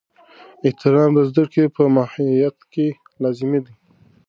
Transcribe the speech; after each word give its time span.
احترام 0.67 1.09
د 1.17 1.19
زده 1.29 1.43
کړې 1.51 1.65
په 1.75 1.83
محیط 1.95 2.57
کې 2.73 2.87
لازمي 3.21 3.59
دی. 3.65 3.73